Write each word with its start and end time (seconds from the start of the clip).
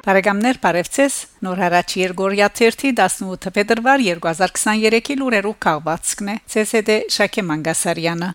Բարեկամներ 0.00 0.58
Բարևցես 0.62 1.16
Նոր 1.44 1.58
հարաճ 1.60 1.94
Երգորիա 2.00 2.46
18 2.56 3.50
փետրվար 3.56 4.04
2023-ի 4.06 5.18
լուրերով 5.20 5.58
քաղվածքն 5.66 6.32
է 6.36 6.38
ՑՍԴ 6.62 6.96
Շակե 7.18 7.44
Մանգասարյանը 7.50 8.30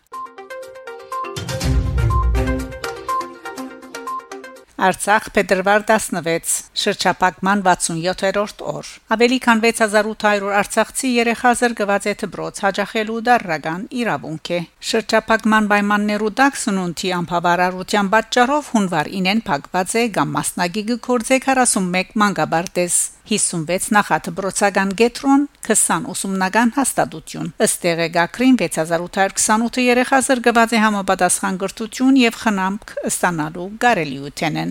Արցախ 4.76 5.28
փետրվար 5.36 5.84
16 5.88 6.50
շրջապակման 6.82 7.62
67-րդ 7.64 8.64
օր 8.72 8.90
ավելի 9.16 9.38
քան 9.46 9.62
6800 9.66 10.50
արցախցի 10.62 11.12
երեխա 11.16 11.54
զրկված 11.62 12.10
է 12.12 12.16
դբրոց 12.26 12.60
հաջախելու 12.66 13.22
դարրական 13.30 13.88
իրավունք 14.04 14.54
է 14.58 14.60
շրջապակման 14.92 15.72
պայմաններու 15.72 16.36
տակ 16.44 16.62
սնունթի 16.66 17.16
ամփավարարության 17.22 18.14
պատճառով 18.18 18.72
հունվար 18.76 19.14
9-ին 19.16 19.44
փակված 19.48 20.00
է 20.04 20.08
կամ 20.20 20.40
մասնագի 20.40 20.88
գործե 21.08 21.44
41 21.48 22.16
մանկաբարտեզ 22.26 23.04
56 23.26 23.90
նախատբրոցական 23.96 24.92
գետրոն 25.02 25.46
20 25.66 26.10
ուսումնական 26.14 26.74
հաստատություն 26.76 27.48
ըստ 27.66 27.88
եղեգակրին 27.90 28.60
6828 28.62 29.86
երեխա 29.86 30.20
զրկված 30.28 30.76
է 30.78 30.82
համապատասխան 30.84 31.58
կրթություն 31.64 32.20
եւ 32.22 32.38
խնամք 32.44 32.94
ստանալու 33.10 33.68
կարելիութեն 33.86 34.62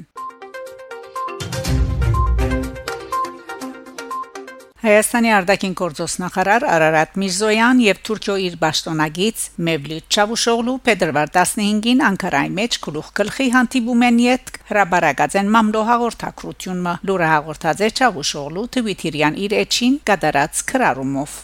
Հայաստանի 4.84 5.30
արտաքին 5.32 5.74
գործոստ 5.80 6.18
նախարար 6.20 6.64
Արարատ 6.68 7.14
Միրզոյան 7.22 7.78
եւ 7.80 8.00
Թուրքիո 8.04 8.34
իր 8.44 8.56
ճշտոնագից 8.64 9.44
Մևլութ 9.68 10.18
Չավուշօղլու 10.18 10.74
փետրվար 10.88 11.32
15-ին 11.36 12.02
Անկարայի 12.10 12.52
մեջ 12.58 12.76
գլուխ 12.84 13.08
գլխի 13.20 13.46
հանդիպում 13.54 14.04
են 14.10 14.20
յետ 14.26 14.52
հրաբարակած 14.74 15.38
են 15.40 15.50
մամլո 15.56 15.86
հաղորդակցությունը 15.88 16.94
լուրը 17.08 17.32
հաղորդած 17.32 17.82
է 17.88 17.90
Չավուշօղլու 17.96 18.68
Թվիտիրյան 18.76 19.40
իր 19.48 19.56
էջին 19.64 19.98
կդարած 20.12 20.64
քրարումով 20.74 21.40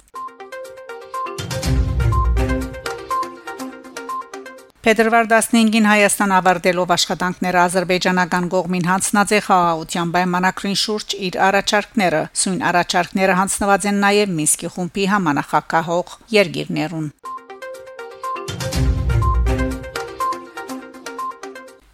Փետրվար 4.80 5.26
15-ին 5.28 5.86
Հայաստան 5.90 6.30
ավարտելով 6.38 6.92
աշխատանքները 6.94 7.58
Ադրբեջանական 7.60 8.44
կողմին 8.54 8.86
հանձնած 8.88 9.32
է 9.36 9.40
խաղաղության 9.44 10.12
պայմանագրին 10.14 10.78
շուրջ 10.82 11.14
իր 11.26 11.34
առաջարկները։ 11.46 12.22
Սույն 12.42 12.62
առաջարկները 12.70 13.34
հանձնված 13.40 13.84
են 13.90 13.98
նաև 14.04 14.32
Մինսկի 14.38 14.70
խումբի 14.76 15.04
համանախագահող 15.12 16.14
երկիրներուն։ 16.36 17.10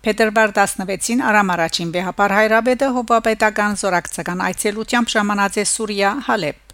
Փետրվար 0.06 0.54
16-ին 0.60 1.24
Արամ 1.26 1.50
առաջին 1.56 1.90
վեհապար 1.96 2.36
հայրաբեդը 2.36 2.92
հովապետական 3.00 3.74
զորակցական 3.82 4.46
այցելությամբ 4.46 5.12
ժամանած 5.16 5.58
է 5.58 5.66
Սուրիա 5.72 6.14
Հալեբ 6.30 6.65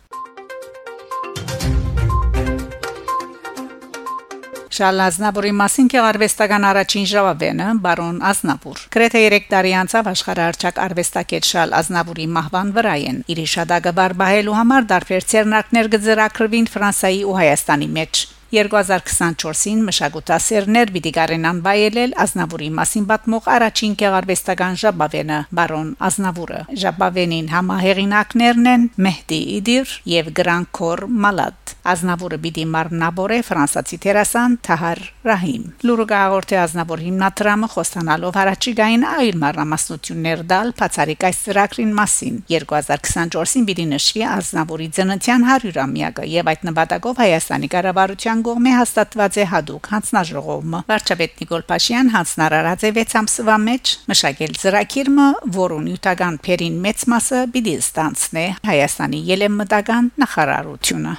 Շարլ 4.72 5.00
Ազնավուրի 5.04 5.50
մասին 5.58 5.88
քեղարվեստական 5.92 6.64
առաջին 6.64 7.08
ժողովենը 7.10 7.66
բարոն 7.84 8.22
Ազնավուր 8.30 8.84
Գրեթե 8.94 9.20
3 9.26 9.50
տարի 9.52 9.72
անցավ 9.82 10.10
աշխարհարչակ 10.12 10.80
արվեստակետ 10.86 11.48
Շարլ 11.50 11.76
Ազնավուրի 11.82 12.28
մահվան 12.40 12.74
վրայեն 12.80 13.22
իր 13.34 13.42
շադագը 13.52 13.92
բարբահելու 14.00 14.58
համար 14.62 14.86
դարբեր 14.96 15.26
ցերնակներ 15.32 15.90
գծրակրվին 15.96 16.70
Ֆրանսայի 16.72 17.20
ու 17.28 17.36
Հայաստանի 17.42 17.90
մեջ 18.00 18.24
2024-ին 18.52 19.78
մշակութասերներ 19.86 20.90
պիտի 20.92 21.12
կարենան 21.16 21.60
բայելել 21.64 22.10
Ազնավուրի 22.24 22.68
մասին 22.76 23.06
պատմող 23.08 23.46
առաջին 23.56 23.94
գեղարվեստական 24.02 24.76
ժաբավենը 24.82 25.38
բարոն 25.56 25.92
Ազնավուրը 26.08 26.60
ժաբավենին 26.82 27.48
համահեղինակներն 27.52 28.68
են 28.72 28.84
Մեհդի 29.06 29.40
Իդիր 29.56 29.94
եւ 30.12 30.28
Գրանքոր 30.36 31.04
Մալադ 31.24 31.72
Ազնավուրը 31.92 32.38
պիտի 32.44 32.64
մարմնաբորե 32.72 33.38
ֆրանսացի 33.48 33.98
տերասան 34.04 34.52
Թահար 34.68 35.00
Ռահիմ 35.26 35.64
լուրգա 35.88 36.18
աղորթե 36.26 36.58
Ազնավուր 36.62 37.00
հիմնադրամը 37.06 37.70
խոստանալով 37.72 38.38
հարաճիգային 38.38 39.06
այլ 39.12 39.40
մարամասնություններ 39.42 40.44
դալ 40.52 40.70
բացարիք 40.78 41.26
այս 41.30 41.40
ծրագրին 41.48 41.92
մասին 41.98 42.38
2024-ին 42.52 43.66
պիտի 43.72 43.86
նշվի 43.96 44.24
Ազնավուրի 44.36 44.88
ծննդյան 45.00 45.48
100-ամյակը 45.56 46.28
եւ 46.36 46.52
այդ 46.52 46.64
նպատակով 46.70 47.22
Հայաստանի 47.22 47.72
կառավարության 47.74 48.41
կողմէ 48.46 48.72
հաստատված 48.76 49.38
է 49.42 49.46
հadoop 49.52 49.90
հանձնաժողովը 49.92 50.80
վարչապետ 50.92 51.42
Նիկոլ 51.42 51.66
Փաշյան 51.72 52.12
հանձնարարած 52.16 52.86
է 52.88 52.92
6 53.02 53.18
ամսվա 53.22 53.58
մեջ 53.66 53.94
մշակել 54.12 54.56
ծրագիրը, 54.62 55.28
որոնց 55.58 55.92
յութական 55.92 56.40
փերին 56.46 56.80
մեծ 56.86 57.06
մասը 57.12 57.44
պիտի 57.54 57.76
ստանցնե 57.82 58.48
Հայաստանի 58.72 59.22
ելեմտական 59.34 60.12
նախարարությունը 60.24 61.16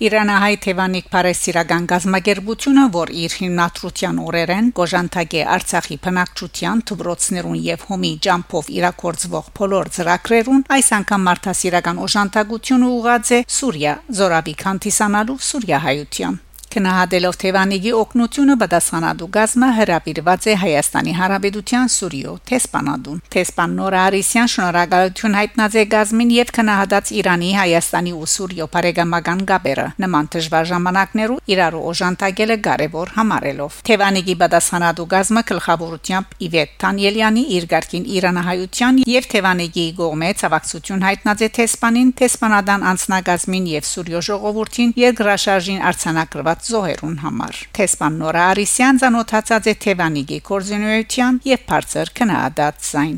Իրանահայ 0.00 0.54
Թևանիկ 0.64 1.08
Փարեսիրական 1.12 1.86
գազམ་ագերբությունը, 1.90 2.84
որ 2.94 3.10
իր 3.20 3.34
հիմնադրության 3.40 4.22
օրերեն 4.22 4.70
կոժանտագե 4.78 5.42
Արցախի 5.56 5.98
բնակչության 6.06 6.82
թվրոցներուն 6.88 7.60
եւ 7.68 7.86
հոմի 7.90 8.14
ջամփով 8.24 8.72
իրակորձվող 8.80 9.54
փոլոր 9.60 9.94
ծրակրերուն 10.00 10.66
այս 10.80 10.92
անգամ 11.04 11.26
մարդասիրական 11.28 12.04
օժանդակությունը 12.08 12.94
ուղղած 12.96 13.34
է 13.36 13.46
Սուրիա, 13.60 13.98
Զորավի 14.20 14.60
քանթիսանալու 14.64 15.42
Սուրիա 15.50 15.86
հայության 15.90 16.46
Քնահատելով 16.70 17.36
Թևանիգի 17.42 17.92
օկնությունը 17.98 18.54
պատասխանատու 18.60 19.26
գազմը 19.34 19.68
հրապիրված 19.74 20.44
է 20.50 20.52
Հայաստանի 20.60 21.14
Հանրապետության 21.18 21.88
Սուրիո 21.94 22.34
Թեսպանադուն։ 22.50 23.22
Թեսպան 23.34 23.72
Նորա 23.80 24.02
Արիսյան 24.10 24.50
շնորհակալություն 24.54 25.34
հայտնած 25.40 25.74
է 25.80 25.84
գազմին 25.94 26.30
եւ 26.36 26.52
քնահատած 26.60 27.10
Իրանի, 27.20 27.48
Հայաստանի 27.58 28.12
ու 28.20 28.28
Սուրիո 28.34 28.68
բարեկամական 28.70 29.42
գաբերը։ 29.50 29.86
Նման 30.04 30.30
դժվար 30.30 30.70
ժամանակներու 30.70 31.40
իրարու 31.50 31.82
օժանդակելը 31.90 32.56
կարևոր 32.70 33.12
համարելով։ 33.18 33.82
Թևանիգի 33.90 34.38
պատասխանատու 34.44 35.08
գազմը 35.10 35.44
գլխավորությամբ 35.50 36.38
Իվետ 36.46 36.78
Տանյելյանի 36.86 37.44
իր 37.58 37.68
ղարքին 37.74 38.08
Իրանահայության 38.20 39.02
եւ 39.10 39.28
Թևանիգի 39.34 39.88
կողմէ 39.98 40.30
ցավակցություն 40.38 41.04
հայտնած 41.10 41.40
է 41.40 41.50
Թեսպանին, 41.58 42.14
Թեսպանադան 42.20 42.88
անցնագազմին 42.94 43.68
եւ 43.74 43.90
Սուրիո 43.90 44.24
ժողովրդին 44.30 44.96
երկրաշարժին 45.00 45.84
արցանակրված 45.90 46.59
ստացված 46.60 46.68
զոհերուն 46.68 47.16
համար։ 47.24 47.56
Թեսպան 47.76 48.16
Նորա 48.20 48.42
Արիսյան 48.52 48.98
ցանոթացած 49.00 49.66
է 49.70 49.74
Թևանիգի 49.84 50.38
կորզունեության 50.44 51.40
եւ 51.48 51.60
բարձր 51.70 52.12
քնահատած 52.20 52.76
sein։ 52.84 53.14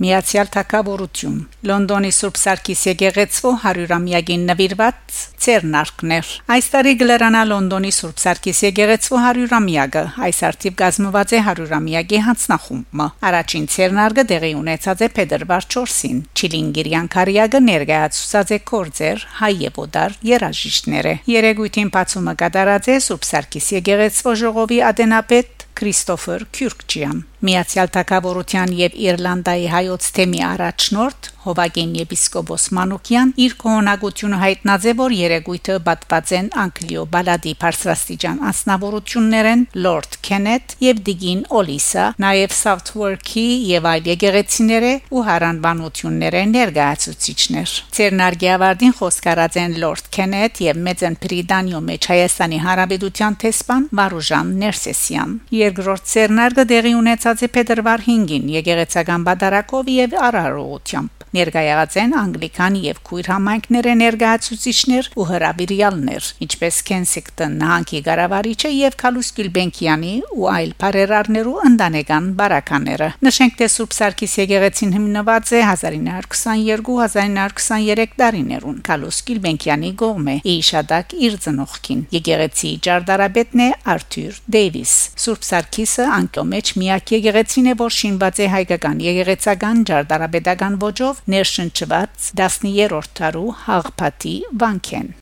Միացյալ 0.00 0.48
Թագավորություն. 0.54 1.38
Լոնդոնի 1.68 2.12
Սուրբ 2.16 2.36
Սարգիս 2.40 2.84
եկեղեցու 2.88 3.54
100-ամյակին 3.64 4.46
նվիրված 4.48 5.18
ցերնարկներ 5.44 6.30
Այս 6.54 6.66
տարի 6.74 6.94
գլերանա 7.00 7.42
Լոնդոնի 7.50 7.92
Սուրբ 7.96 8.22
Սարգիս 8.24 8.60
եկեղեցու 8.66 9.20
100-ամյակը 9.24 10.02
այս 10.26 10.40
արդիվ 10.50 10.76
գազմված 10.80 11.34
է 11.36 11.40
100-ամյակի 11.46 12.20
հանձնախումբը 12.26 13.06
Առաջին 13.30 13.68
ցերնարկը 13.74 14.24
տեղի 14.32 14.52
ունեցած 14.60 15.04
է 15.06 15.10
փետրվար 15.20 15.68
4-ին 15.76 16.20
Չիլինգիրյան 16.40 17.10
Կարիագը 17.16 17.62
ներկայացուցած 17.70 18.52
է 18.56 18.60
կորձեր 18.72 19.24
հայ 19.40 19.54
եւ 19.64 19.80
օդար 19.86 20.18
երաժիշտները 20.30 21.14
Երեգույթին 21.36 21.94
բացումը 21.96 22.36
կատարած 22.44 22.90
է 22.90 23.00
Սուրբ 23.08 23.26
Սարգիս 23.30 23.72
եկեղեցու 23.80 24.36
ժողովի 24.44 24.84
ադենապետ 24.90 25.60
Քրիստոֆեր 25.80 26.42
Քյուրկչյան 26.56 27.20
Միացյալ 27.46 27.90
Թագավորության 27.94 28.72
եւ 28.76 28.96
Իռլանդայի 29.00 29.68
հայոց 29.72 30.08
թեմի 30.16 30.42
առաջնորդ 30.44 31.28
Հովագեն 31.44 31.94
եպիսկոպոս 32.00 32.66
Մանուկյան 32.76 33.32
իր 33.44 33.54
կողոնակությունը 33.62 34.40
հայտնած 34.42 34.88
է 34.90 34.94
որ 34.98 35.14
երեգույթը 35.30 35.74
պատված 35.86 36.30
են 36.36 36.46
Անգլիո 36.60 37.02
բալադի 37.14 37.52
բարձրաստիճան 37.62 38.40
անձնավորություններեն 38.50 39.62
Lord 39.84 40.16
Kenneth 40.26 40.74
եւ 40.82 41.02
Digin 41.06 41.44
Olisa 41.60 42.06
նաեւ 42.24 42.54
Southwark-ի 42.56 43.44
եւ 43.70 43.86
այլ 43.90 44.10
եկեղեցիները 44.10 44.92
ու 45.14 45.22
հարանբանությունները 45.28 46.42
ներկայացուցիչներ 46.54 47.76
Ցերնարգիավարդին 47.98 48.96
խոսքարած 48.98 49.60
են 49.62 49.78
Lord 49.84 50.10
Kenneth 50.16 50.62
եւ 50.66 50.82
Մեծեն 50.90 51.18
Պրիդանիո 51.22 51.82
մեջ 51.90 52.10
Հայաստանի 52.10 52.60
Հանրապետության 52.66 53.38
տեսփան 53.44 53.88
Վարուժան 54.00 54.52
Ներսեսյան 54.64 55.38
երկրորդ 55.60 56.10
Ցերնարգը 56.14 56.66
դեղի 56.74 56.94
ունեցած 57.04 57.46
է 57.46 57.52
փետրվար 57.54 58.06
5-ին 58.10 58.52
եկեղեցական 58.58 59.26
բադարակով 59.30 59.94
եւ 60.00 60.20
արարողությամբ 60.30 61.19
Ներկայացած 61.30 61.94
են 62.00 62.14
անգլիկան 62.20 62.76
եւ 62.82 62.96
քույր 63.06 63.26
համայնքները 63.30 63.92
ներկայացուցիչներ 64.00 65.08
ու 65.14 65.26
հրավիրյալներ, 65.30 66.24
ինչպես 66.46 66.78
Kensington 66.90 67.52
նահանգի 67.60 68.00
ղարավարիչը 68.06 68.70
եւ 68.74 68.96
Քալուս 69.02 69.28
Գյուլբենկյանի 69.36 70.14
ու 70.34 70.46
այլ 70.50 70.70
բարերարներու 70.80 71.58
ընտանեկան 71.70 72.24
բարակաները։ 72.40 73.08
Նշենք, 73.26 73.52
թե 73.60 73.66
Սուրբ 73.74 73.92
Սարգիս 74.00 74.32
եկեղեցին 74.40 74.90
հիմնված 74.96 75.46
է 75.50 75.52
1922-1923 75.70 78.14
տարիներուն 78.20 78.78
Քալուս 78.90 79.16
Գյուլբենկյանի 79.30 79.90
գողմե 80.02 80.34
Իշադակ 80.50 81.06
իր 81.30 81.34
ծնողքին։ 81.46 82.00
Եկեղեցի 82.16 82.70
ճարտարապետն 82.90 83.58
է 83.60 83.62
Արթուր 83.94 84.34
Դեյվիս։ 84.56 84.92
Սուրբ 85.24 85.42
Սարգիսը 85.50 86.04
անկո 86.18 86.42
մեջ 86.50 86.66
միակ 86.80 87.04
եկեղեցին 87.20 87.66
է, 87.70 87.72
որ 87.80 87.90
շինված 88.00 88.36
է 88.40 88.46
հայկական 88.54 88.96
եկեղեցական 89.06 89.76
ճարտարապետական 89.90 90.74
ոճով 90.80 91.19
ներշնչված 91.30 92.30
10-րդ 92.40 93.12
դարու 93.20 93.50
հաղփատի 93.66 94.36
վանքեն։ 94.62 95.12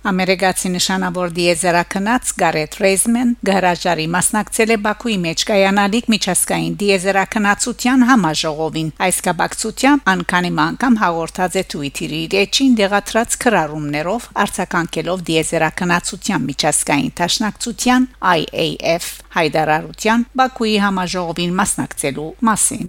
Ամերիկացի 0.00 0.70
նշանավոր 0.72 1.32
դիեզերակնած 1.36 2.30
Գարեթ 2.40 2.76
Ռեյզմեն 2.80 3.32
գարաժարի 3.44 4.06
մասնակցել 4.14 4.70
է 4.72 4.76
Բաքուի 4.86 5.16
մեջ 5.24 5.42
կայանալիք 5.50 6.06
միջազգային 6.14 6.78
դիեզերակնածության 6.80 8.06
համաժողովին։ 8.10 8.88
Այս 9.06 9.18
կապակցությամբ 9.26 10.08
անկանի 10.14 10.52
անգամ 10.64 10.96
հաղորդած 11.04 11.58
է 11.60 11.64
Twitter-ի 11.74 12.22
էջին 12.40 12.78
դեղատրած 12.80 13.36
քրարումներով 13.44 14.30
արձականքելով 14.46 15.26
դիեզերակնածության 15.28 16.48
միջազգային 16.48 17.12
տաշնակցության 17.20 18.08
IAF 18.40 19.10
հայդարարության 19.36 20.26
Բաքուի 20.40 20.74
համաժողովին 20.86 21.54
մասնակցելու 21.60 22.30
մասին։ 22.48 22.88